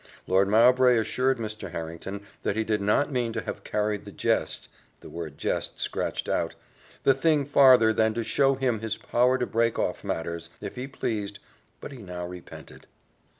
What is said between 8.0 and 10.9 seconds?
to show him his power to break off matters, if he